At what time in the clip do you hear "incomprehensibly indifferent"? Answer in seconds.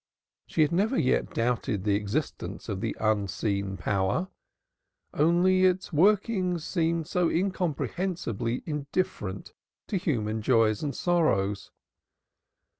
7.29-9.53